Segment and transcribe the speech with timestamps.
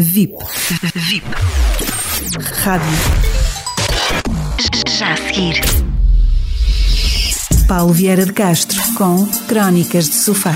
[0.00, 0.36] VIP.
[0.94, 1.26] VIP.
[2.62, 2.86] Rádio.
[4.96, 5.60] Já a seguir.
[7.66, 10.54] Paulo Vieira de Castro com Crónicas de Sofá.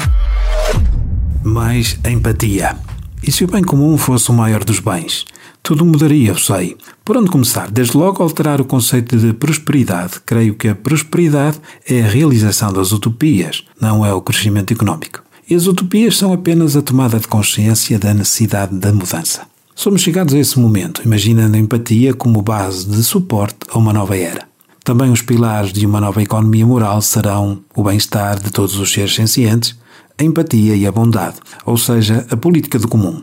[1.42, 2.76] Mais empatia.
[3.20, 5.24] E se o bem comum fosse o maior dos bens?
[5.60, 6.76] Tudo mudaria, eu sei.
[7.04, 7.68] Por onde começar?
[7.68, 10.20] Desde logo alterar o conceito de prosperidade.
[10.24, 15.21] Creio que a prosperidade é a realização das utopias, não é o crescimento económico.
[15.52, 19.42] E as utopias são apenas a tomada de consciência da necessidade da mudança.
[19.74, 24.16] Somos chegados a esse momento, imaginando a empatia como base de suporte a uma nova
[24.16, 24.48] era.
[24.82, 29.14] Também os pilares de uma nova economia moral serão o bem-estar de todos os seres
[29.14, 29.78] sencientes,
[30.18, 33.22] a empatia e a bondade, ou seja, a política do comum.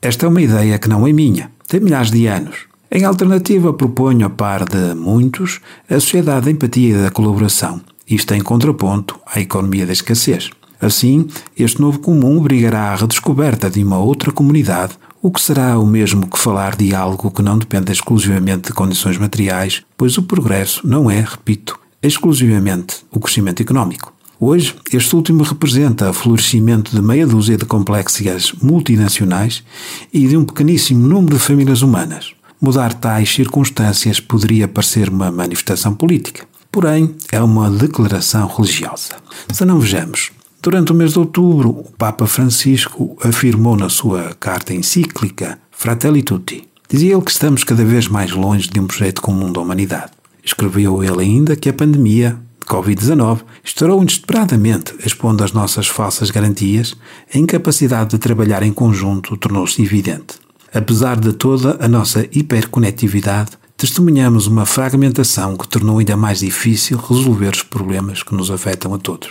[0.00, 2.60] Esta é uma ideia que não é minha, tem milhares de anos.
[2.90, 8.32] Em alternativa, proponho a par de muitos a sociedade da empatia e da colaboração, isto
[8.32, 10.48] em contraponto à economia da escassez.
[10.80, 15.86] Assim, este novo comum obrigará à redescoberta de uma outra comunidade, o que será o
[15.86, 20.86] mesmo que falar de algo que não depende exclusivamente de condições materiais, pois o progresso
[20.86, 24.12] não é, repito, exclusivamente o crescimento económico.
[24.40, 29.64] Hoje, este último representa o florescimento de meia dúzia de complexas multinacionais
[30.12, 32.34] e de um pequeníssimo número de famílias humanas.
[32.60, 39.16] Mudar tais circunstâncias poderia parecer uma manifestação política, porém é uma declaração religiosa.
[39.52, 44.74] Se não vejamos, Durante o mês de outubro, o Papa Francisco afirmou na sua carta
[44.74, 46.68] encíclica Fratelli Tutti.
[46.88, 50.10] Dizia ele que estamos cada vez mais longe de um projeto comum da humanidade.
[50.44, 56.96] Escreveu ele ainda que a pandemia de Covid-19 estourou inesperadamente, expondo as nossas falsas garantias,
[57.32, 60.40] a incapacidade de trabalhar em conjunto tornou-se evidente.
[60.74, 67.54] Apesar de toda a nossa hiperconectividade, testemunhamos uma fragmentação que tornou ainda mais difícil resolver
[67.54, 69.30] os problemas que nos afetam a todos.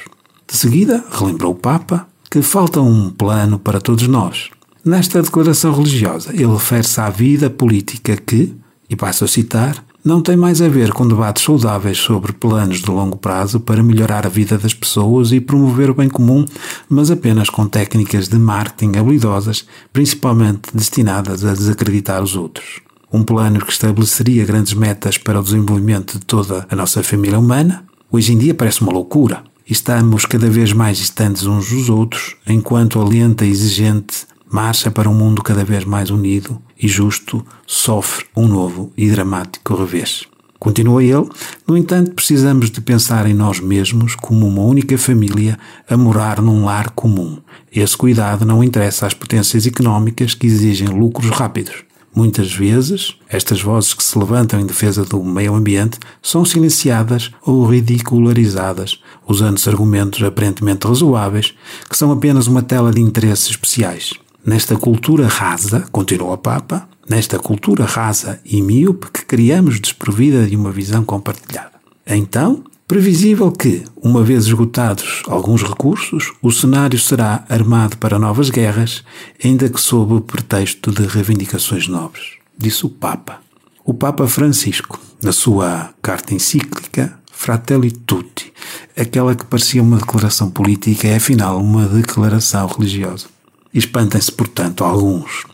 [0.50, 4.50] De seguida, relembrou o Papa que falta um plano para todos nós.
[4.84, 8.56] Nesta declaração religiosa, ele refere-se à vida política que,
[8.89, 12.89] e passo a citar, não tem mais a ver com debates saudáveis sobre planos de
[12.89, 16.45] longo prazo para melhorar a vida das pessoas e promover o bem comum,
[16.88, 22.80] mas apenas com técnicas de marketing habilidosas, principalmente destinadas a desacreditar os outros.
[23.11, 27.83] Um plano que estabeleceria grandes metas para o desenvolvimento de toda a nossa família humana,
[28.10, 33.00] hoje em dia parece uma loucura estamos cada vez mais distantes uns dos outros, enquanto
[33.00, 38.26] a lenta e exigente marcha para um mundo cada vez mais unido e justo sofre
[38.36, 40.23] um novo e dramático revés.
[40.60, 41.30] Continua ele,
[41.67, 45.58] no entanto, precisamos de pensar em nós mesmos como uma única família
[45.88, 47.38] a morar num lar comum.
[47.72, 51.83] Esse cuidado não interessa às potências económicas que exigem lucros rápidos.
[52.16, 57.67] Muitas vezes, estas vozes que se levantam em defesa do meio ambiente são silenciadas ou
[57.67, 61.54] ridicularizadas, usando argumentos aparentemente razoáveis,
[61.89, 64.14] que são apenas uma tela de interesses especiais.
[64.45, 70.55] Nesta cultura rasa, continua o Papa, nesta cultura rasa e míope que criamos desprovida de
[70.55, 71.73] uma visão compartilhada.
[72.05, 79.04] Então, Previsível que, uma vez esgotados alguns recursos, o cenário será armado para novas guerras,
[79.44, 83.42] ainda que sob o pretexto de reivindicações nobres, disse o Papa.
[83.83, 88.52] O Papa Francisco, na sua carta encíclica Fratelli Tutti,
[88.98, 93.27] aquela que parecia uma declaração política, é afinal uma declaração religiosa.
[93.71, 95.45] Espantem-se, portanto, alguns.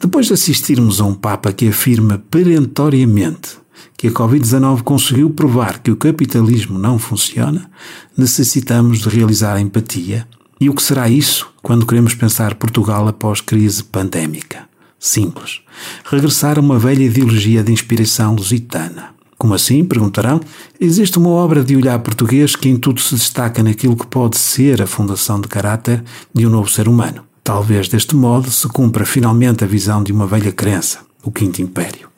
[0.00, 3.58] Depois de assistirmos a um Papa que afirma perentoriamente
[3.98, 7.68] que a Covid-19 conseguiu provar que o capitalismo não funciona,
[8.16, 10.26] necessitamos de realizar empatia.
[10.60, 14.68] E o que será isso quando queremos pensar Portugal após crise pandémica?
[14.98, 15.60] Simples.
[16.04, 19.12] Regressar a uma velha ideologia de inspiração lusitana.
[19.42, 19.84] Como assim?
[19.84, 20.40] Perguntarão.
[20.78, 24.80] Existe uma obra de olhar português que em tudo se destaca naquilo que pode ser
[24.80, 27.24] a fundação de caráter de um novo ser humano.
[27.42, 32.08] Talvez deste modo se cumpra finalmente a visão de uma velha crença, o Quinto Império.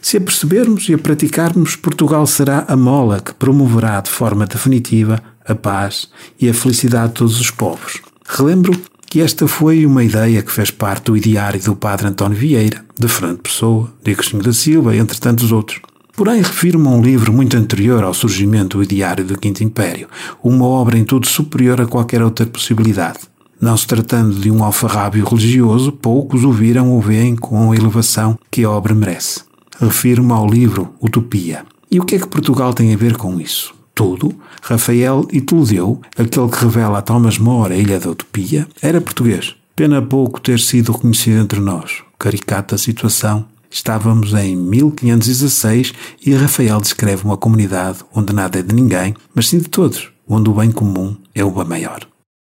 [0.00, 5.22] Se a percebermos e a praticarmos, Portugal será a mola que promoverá de forma definitiva
[5.46, 6.08] a paz
[6.40, 8.00] e a felicidade de todos os povos.
[8.26, 8.72] Relembro
[9.06, 13.06] que esta foi uma ideia que fez parte do ideário do padre António Vieira, de
[13.06, 15.82] Fernando Pessoa, de Agostinho da Silva, entre tantos outros.
[16.16, 20.08] Porém, refiro-me a um livro muito anterior ao surgimento do ideário do Quinto Império,
[20.42, 23.20] uma obra em tudo superior a qualquer outra possibilidade.
[23.60, 28.38] Não se tratando de um alfarrábio religioso, poucos o viram ou veem com a elevação
[28.50, 29.42] que a obra merece.
[29.78, 31.64] Refiro-me ao livro Utopia.
[31.90, 33.74] E o que é que Portugal tem a ver com isso?
[33.94, 34.34] Tudo.
[34.62, 39.54] Rafael Itludeu, aquele que revela a Thomas More a Ilha da Utopia, era português.
[39.76, 42.02] Pena pouco ter sido reconhecido entre nós.
[42.18, 43.44] Caricata situação.
[43.70, 45.92] Estávamos em 1516
[46.26, 50.50] e Rafael descreve uma comunidade onde nada é de ninguém, mas sim de todos, onde
[50.50, 52.09] o bem comum é o bem maior.